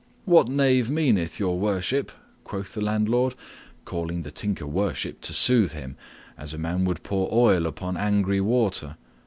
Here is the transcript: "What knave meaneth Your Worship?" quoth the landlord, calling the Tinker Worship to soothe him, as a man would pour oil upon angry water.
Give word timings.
"What 0.25 0.49
knave 0.49 0.89
meaneth 0.89 1.39
Your 1.39 1.59
Worship?" 1.59 2.11
quoth 2.43 2.73
the 2.73 2.81
landlord, 2.81 3.35
calling 3.85 4.23
the 4.23 4.31
Tinker 4.31 4.65
Worship 4.65 5.21
to 5.21 5.31
soothe 5.31 5.73
him, 5.73 5.95
as 6.39 6.55
a 6.55 6.57
man 6.57 6.85
would 6.85 7.03
pour 7.03 7.29
oil 7.31 7.67
upon 7.67 7.97
angry 7.97 8.41
water. 8.41 8.97